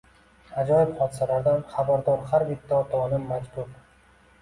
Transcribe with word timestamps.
Ajoyib 0.61 0.95
hodisalardan 1.01 1.63
xabardor 1.75 2.27
har 2.35 2.49
bir 2.51 2.69
ota-ona 2.83 3.25
majbur. 3.31 3.73